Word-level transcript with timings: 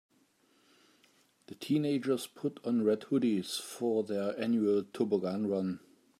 The 1.45 1.53
teenagers 1.53 2.25
put 2.25 2.59
on 2.65 2.83
red 2.83 3.01
hoodies 3.11 3.61
for 3.61 4.03
their 4.03 4.33
annual 4.41 4.83
toboggan 4.83 5.45
run. 5.45 5.79